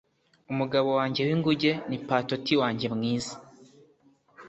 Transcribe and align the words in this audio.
umugabo 0.51 0.89
wanjye 0.97 1.21
w'inguge 1.27 1.71
ni 1.89 1.97
patootie 2.07 2.55
wanjye 2.61 2.87
mwiza 2.95 3.33